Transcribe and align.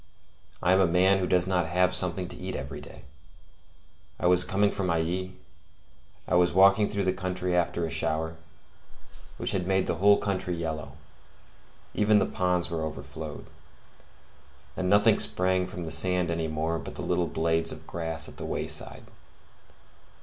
I 0.63 0.73
am 0.73 0.79
a 0.79 0.87
man 0.87 1.19
who 1.19 1.27
does 1.27 1.45
not 1.45 1.67
have 1.67 1.93
something 1.93 2.27
to 2.29 2.35
eat 2.37 2.55
every 2.55 2.81
day. 2.81 3.03
I 4.19 4.25
was 4.25 4.43
coming 4.43 4.71
from 4.71 4.87
Ailly; 4.89 5.33
I 6.27 6.33
was 6.33 6.53
walking 6.53 6.89
through 6.89 7.03
the 7.03 7.13
country 7.13 7.55
after 7.55 7.85
a 7.85 7.91
shower, 7.91 8.35
which 9.37 9.51
had 9.51 9.67
made 9.67 9.85
the 9.85 9.97
whole 10.01 10.17
country 10.17 10.55
yellow: 10.55 10.93
even 11.93 12.17
the 12.17 12.25
ponds 12.25 12.71
were 12.71 12.81
overflowed, 12.81 13.45
and 14.75 14.89
nothing 14.89 15.19
sprang 15.19 15.67
from 15.67 15.83
the 15.83 15.91
sand 15.91 16.31
any 16.31 16.47
more 16.47 16.79
but 16.79 16.95
the 16.95 17.03
little 17.03 17.27
blades 17.27 17.71
of 17.71 17.85
grass 17.85 18.27
at 18.27 18.37
the 18.37 18.43
wayside. 18.45 19.03